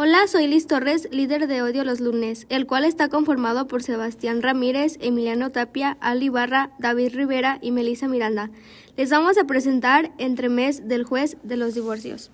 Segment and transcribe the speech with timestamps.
[0.00, 4.42] Hola, soy Liz Torres, líder de Odio los Lunes, el cual está conformado por Sebastián
[4.42, 8.48] Ramírez, Emiliano Tapia, Ali Barra, David Rivera y Melissa Miranda.
[8.96, 12.30] Les vamos a presentar Entremés del Juez de los Divorcios.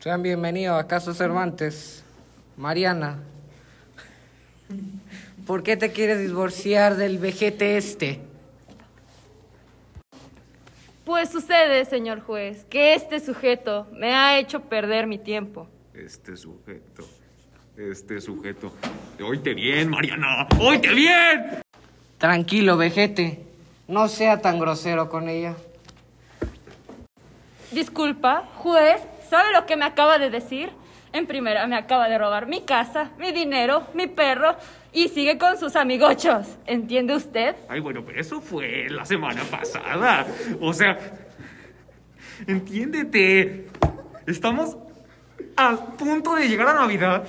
[0.00, 2.04] Sean bienvenidos a Caso Cervantes.
[2.58, 3.20] Mariana,
[5.46, 8.20] ¿por qué te quieres divorciar del vejete este?
[11.14, 15.68] Pues sucede, señor juez, que este sujeto me ha hecho perder mi tiempo.
[15.94, 17.04] Este sujeto,
[17.76, 18.72] este sujeto.
[19.24, 21.62] Oíte bien, Mariana, oíte bien.
[22.18, 23.46] Tranquilo, vejete.
[23.86, 25.54] No sea tan grosero con ella.
[27.70, 29.00] Disculpa, juez,
[29.30, 30.72] ¿sabe lo que me acaba de decir?
[31.12, 34.56] En primera, me acaba de robar mi casa, mi dinero, mi perro
[34.94, 36.46] y sigue con sus amigochos.
[36.66, 37.56] ¿Entiende usted?
[37.68, 40.26] Ay, bueno, pero eso fue la semana pasada.
[40.60, 40.96] O sea,
[42.46, 43.66] entiéndete.
[44.26, 44.76] Estamos
[45.56, 47.24] a punto de llegar a Navidad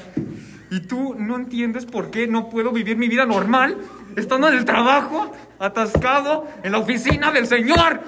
[0.70, 3.78] y tú no entiendes por qué no puedo vivir mi vida normal
[4.16, 8.00] estando en el trabajo, atascado en la oficina del señor.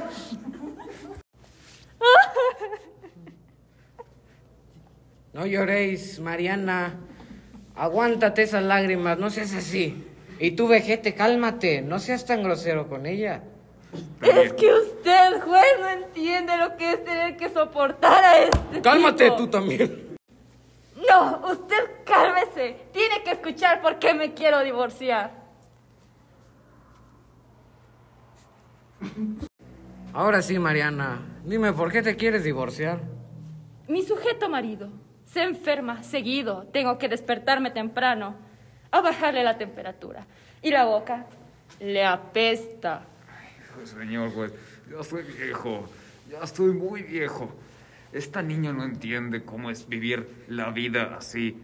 [5.33, 6.95] No lloréis, Mariana.
[7.77, 10.03] Aguántate esas lágrimas, no seas así.
[10.39, 13.43] Y tú, vejete, cálmate, no seas tan grosero con ella.
[14.21, 19.25] Es que usted, juez, no entiende lo que es tener que soportar a este Cálmate
[19.25, 19.37] tipo.
[19.37, 20.17] tú también.
[21.09, 22.75] No, usted cálmese.
[22.91, 25.31] Tiene que escuchar por qué me quiero divorciar.
[30.13, 32.99] Ahora sí, Mariana, dime por qué te quieres divorciar.
[33.87, 34.89] Mi sujeto marido
[35.37, 36.63] se enferma seguido.
[36.73, 38.35] Tengo que despertarme temprano
[38.89, 40.25] a bajarle la temperatura.
[40.63, 41.27] Y la boca
[41.79, 43.05] le apesta.
[43.83, 44.51] Señor juez,
[44.89, 45.87] ya estoy viejo,
[46.31, 47.53] ya estoy muy viejo.
[48.11, 51.61] Esta niña no entiende cómo es vivir la vida así.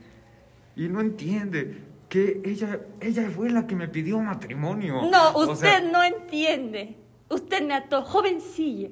[0.76, 1.80] Y no entiende
[2.10, 5.02] que ella, ella fue la que me pidió matrimonio.
[5.10, 6.96] No, O usted sea, no entiende.
[7.28, 8.90] Usted me ató jovencilla.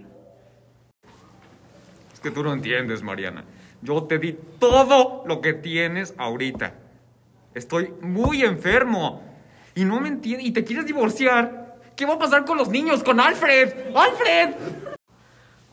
[2.12, 3.46] Es que tú no entiendes, Mariana.
[3.82, 6.74] Yo te di todo lo que tienes ahorita.
[7.54, 9.24] Estoy muy enfermo.
[9.76, 10.48] Y no me entiendes.
[10.48, 11.78] Y te quieres divorciar.
[11.96, 13.04] ¿Qué va a pasar con los niños?
[13.04, 13.96] ¡Con Alfred!
[13.96, 14.56] ¡Alfred!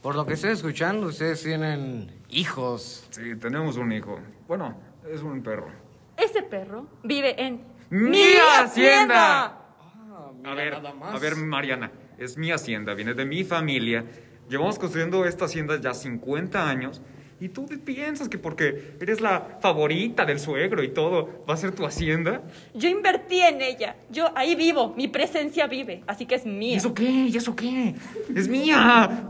[0.02, 3.06] Por lo que estoy escuchando, ustedes tienen hijos.
[3.10, 4.19] Sí, tenemos un hijo.
[4.46, 4.76] Bueno,
[5.12, 5.69] es un perro.
[6.16, 8.25] Ese perro vive en ¡Mi
[8.58, 9.44] hacienda!
[9.46, 14.04] Ah, A ver, a ver, Mariana, es mi hacienda, viene de mi familia.
[14.48, 17.02] Llevamos construyendo esta hacienda ya 50 años.
[17.41, 21.72] Y tú piensas que porque eres la favorita del suegro y todo, va a ser
[21.72, 22.43] tu hacienda.
[22.75, 23.97] Yo invertí en ella.
[24.10, 24.93] Yo ahí vivo.
[24.97, 26.03] Mi presencia vive.
[26.09, 26.76] Así que es ¿Y mía.
[26.76, 27.04] eso qué?
[27.04, 27.94] ¿Y eso qué?
[28.34, 29.28] ¡Es mía!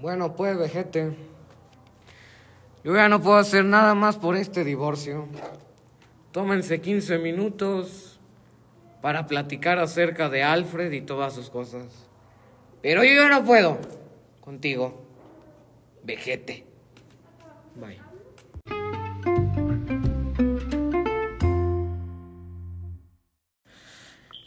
[0.00, 1.16] Bueno, pues, vejete.
[2.84, 5.26] Yo ya no puedo hacer nada más por este divorcio.
[6.30, 8.20] Tómense 15 minutos
[9.02, 11.86] para platicar acerca de Alfred y todas sus cosas.
[12.80, 13.78] Pero yo ya no puedo.
[14.40, 15.02] Contigo.
[16.04, 16.64] Vejete.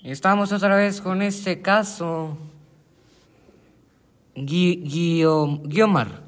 [0.04, 2.38] Estamos otra vez con este caso.
[4.36, 6.22] Gui- Guio- Guiomar,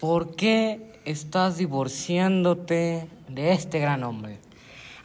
[0.00, 4.38] ¿por qué estás divorciándote de este gran hombre?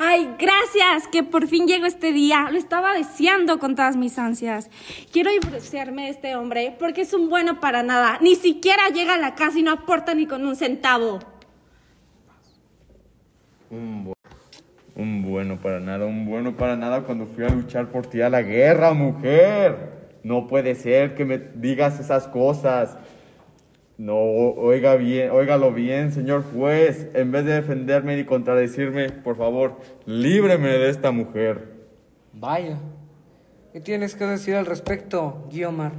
[0.02, 2.48] Ay, gracias, que por fin llegó este día.
[2.52, 4.70] Lo estaba deseando con todas mis ansias.
[5.12, 8.18] Quiero divorciarme de este hombre porque es un bueno para nada.
[8.22, 11.20] Ni siquiera llega a la casa y no aporta ni con un centavo.
[13.70, 14.14] Un, bu-
[14.96, 18.30] un bueno para nada, un bueno para nada cuando fui a luchar por ti a
[18.30, 20.00] la guerra, mujer.
[20.24, 22.98] No puede ser que me digas esas cosas.
[24.00, 27.10] No, oiga bien, óigalo bien, señor juez.
[27.16, 31.68] En vez de defenderme y contradecirme, por favor, líbreme de esta mujer.
[32.32, 32.78] Vaya.
[33.74, 35.98] ¿Qué tienes que decir al respecto, Guiomar?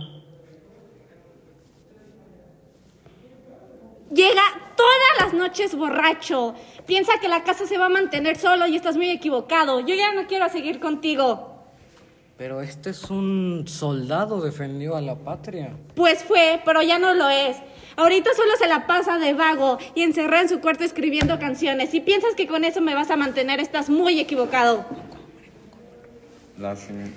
[4.10, 4.42] Llega
[4.74, 6.54] todas las noches borracho.
[6.86, 9.80] Piensa que la casa se va a mantener solo y estás muy equivocado.
[9.80, 11.50] Yo ya no quiero seguir contigo.
[12.38, 15.76] Pero este es un soldado defendió a la patria.
[15.94, 17.58] Pues fue, pero ya no lo es.
[18.00, 21.90] Ahorita solo se la pasa de vago y encerrada en su cuarto escribiendo canciones.
[21.90, 24.86] Si piensas que con eso me vas a mantener, estás muy equivocado.
[26.56, 27.10] Señora-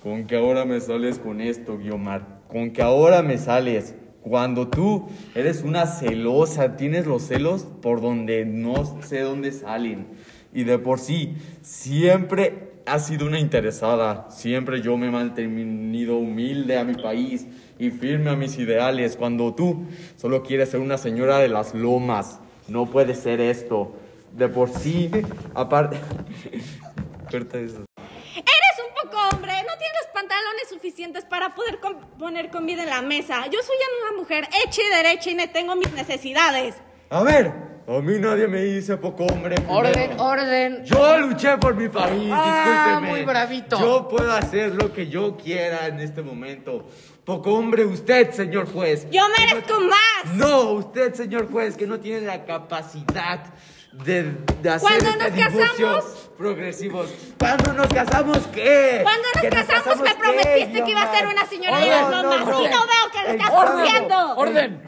[0.00, 2.22] Con que ahora me sales con esto, Guiomar.
[2.46, 3.96] Con que ahora me sales.
[4.22, 10.06] Cuando tú eres una celosa, tienes los celos por donde no sé dónde salen.
[10.54, 14.26] Y de por sí, siempre has sido una interesada.
[14.30, 17.46] Siempre yo me he mantenido humilde a mi país
[17.78, 19.16] y firme a mis ideales.
[19.16, 19.86] Cuando tú
[20.16, 23.94] solo quieres ser una señora de las lomas, no puede ser esto.
[24.32, 25.10] De por sí,
[25.54, 25.98] aparte...
[27.30, 27.44] Eso.
[27.52, 32.88] Eres un poco hombre, no tienes los pantalones suficientes para poder com- poner comida en
[32.88, 33.44] la mesa.
[33.52, 33.76] Yo soy
[34.08, 36.76] una mujer hecha y derecha y me tengo mis necesidades.
[37.10, 37.52] A ver,
[37.88, 39.54] a mí nadie me dice poco hombre.
[39.56, 39.74] primero.
[39.78, 40.84] Orden, orden.
[40.84, 43.08] Yo luché por mi país, Ah, discúlpeme.
[43.08, 43.78] muy bravito.
[43.80, 46.86] Yo puedo hacer lo que yo quiera en este momento.
[47.24, 49.06] Poco hombre usted, señor juez.
[49.10, 50.34] Yo merezco más.
[50.34, 53.40] No, usted, señor juez, que no tiene la capacidad
[53.92, 57.10] de, de hacer Cuando este nos casamos- progresivos.
[57.38, 59.00] ¿Cuándo nos casamos qué?
[59.02, 62.10] Cuando nos ¿Que casamos me qué, prometiste que iba a ser una señora de las
[62.10, 64.12] No, no, y no veo que lo estás Orden.
[64.36, 64.82] Orden.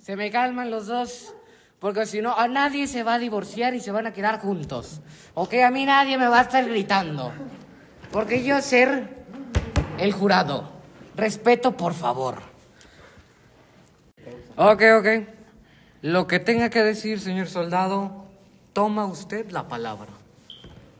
[0.00, 1.34] Se me calman los dos.
[1.82, 5.00] Porque si no, a nadie se va a divorciar y se van a quedar juntos.
[5.34, 7.32] Ok, a mí nadie me va a estar gritando.
[8.12, 9.08] Porque yo ser
[9.98, 10.70] el jurado.
[11.16, 12.36] Respeto, por favor.
[14.56, 15.08] Ok, ok.
[16.02, 18.26] Lo que tenga que decir, señor soldado,
[18.72, 20.12] toma usted la palabra.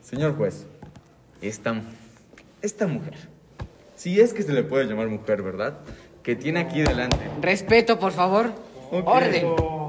[0.02, 0.66] Señor juez,
[1.42, 1.80] esta,
[2.60, 3.14] esta mujer,
[3.94, 5.78] si es que se le puede llamar mujer, ¿verdad?
[6.24, 7.30] Que tiene aquí delante.
[7.40, 8.52] Respeto, por favor.
[8.90, 9.81] Orden.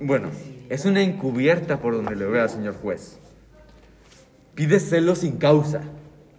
[0.00, 0.30] Bueno,
[0.68, 3.18] es una encubierta por donde le vea, señor juez.
[4.54, 5.82] Pide celos sin causa.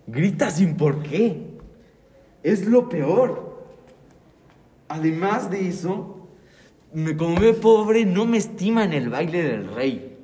[0.07, 1.57] Grita sin por qué.
[2.43, 3.65] Es lo peor.
[4.89, 6.27] Además de eso,
[6.93, 10.17] me, como pobre, no me estima en el baile del rey.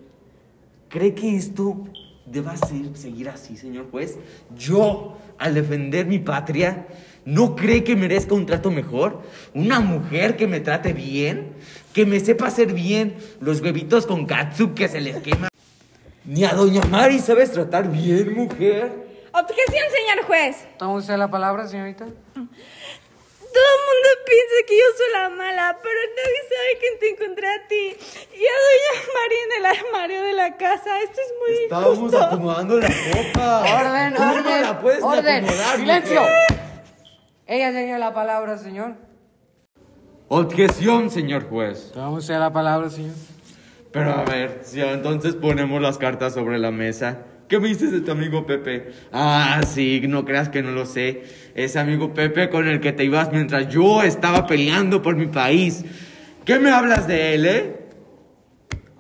[0.89, 1.83] ¿Cree que esto
[2.25, 4.17] deba seguir así, señor juez?
[4.57, 6.87] Yo, al defender mi patria,
[7.25, 9.21] ¿no cree que merezca un trato mejor?
[9.53, 11.53] ¿Una mujer que me trate bien?
[11.93, 15.47] ¿Que me sepa hacer bien los huevitos con katsup que se les quema?
[16.25, 18.91] Ni a doña Mari sabes tratar bien, mujer.
[19.33, 20.65] Objeción, señor juez.
[20.77, 22.05] ¿Toma usted la palabra, señorita?
[22.05, 27.47] Todo el mundo piensa que yo soy la mala, pero nadie sabe que te encontré
[27.47, 27.95] a ti
[28.33, 30.99] y a Doña María en el armario de la casa.
[31.01, 32.23] Esto es muy Estábamos injusto.
[32.23, 33.61] acomodando la ropa.
[33.61, 34.61] Orden, ¿Cómo no orden.
[34.63, 35.45] la puedes orden.
[35.45, 36.21] acomodar, Silencio.
[36.21, 36.59] mujer?
[37.45, 38.95] Ella tenía la palabra, señor.
[40.35, 41.91] Objeción, señor juez.
[41.93, 43.13] Toma usted la palabra, señor.
[43.91, 47.19] Pero a ver, si entonces ponemos las cartas sobre la mesa.
[47.47, 48.93] ¿Qué me dices de tu amigo Pepe?
[49.11, 51.23] Ah, sí, no creas que no lo sé.
[51.53, 55.85] Ese amigo Pepe con el que te ibas mientras yo estaba peleando por mi país.
[56.45, 57.79] ¿Qué me hablas de él, eh?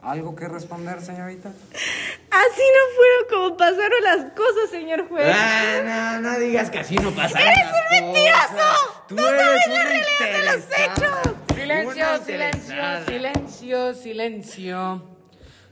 [0.03, 1.49] ¿Algo que responder, señorita?
[1.49, 5.35] Así no fueron como pasaron las cosas, señor juez.
[5.35, 7.39] Ah, no, no digas que así no pasa.
[7.39, 8.92] ¡Eres un mentiroso!
[9.07, 11.35] Tú ¡No eres sabes la realidad de los hechos!
[11.55, 15.03] Silencio, Una silencio, silencio, silencio.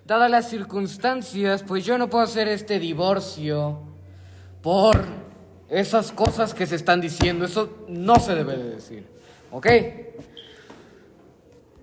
[0.06, 3.80] Dadas las circunstancias, pues yo no puedo hacer este divorcio
[4.62, 5.06] por
[5.70, 7.46] esas cosas que se están diciendo.
[7.46, 9.08] Eso no se debe de decir.
[9.52, 9.68] ¿Ok?